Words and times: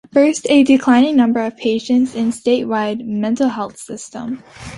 First, 0.11 0.47
a 0.49 0.63
declining 0.63 1.15
number 1.15 1.41
of 1.41 1.55
patients 1.57 2.15
in 2.15 2.31
the 2.31 2.31
statewide 2.35 3.05
mental 3.05 3.49
health 3.49 3.77
system. 3.77 4.41